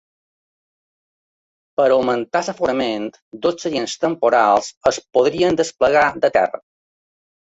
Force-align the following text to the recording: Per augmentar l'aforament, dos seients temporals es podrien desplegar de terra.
Per 1.79 1.85
augmentar 1.95 2.41
l'aforament, 2.47 3.05
dos 3.45 3.65
seients 3.67 3.93
temporals 4.05 4.69
es 4.93 4.99
podrien 5.19 5.59
desplegar 5.63 6.07
de 6.25 6.33
terra. 6.39 6.61